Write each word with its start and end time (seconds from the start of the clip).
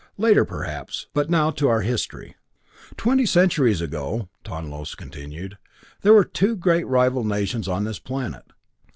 Later, 0.17 0.45
perhaps 0.45 1.05
but 1.13 1.29
now 1.29 1.51
to 1.51 1.67
our 1.69 1.81
history. 1.81 2.33
"Twenty 2.97 3.27
centuries 3.27 3.81
ago," 3.81 4.29
Tonlos 4.43 4.95
continued, 4.95 5.59
"there 6.01 6.13
were 6.15 6.23
two 6.25 6.55
great 6.55 6.87
rival 6.87 7.23
nations 7.23 7.67
on 7.67 7.83
this 7.83 7.99
planet. 7.99 8.45